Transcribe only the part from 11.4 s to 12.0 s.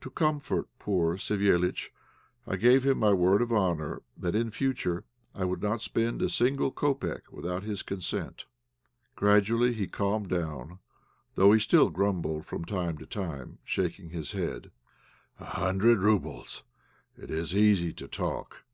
he still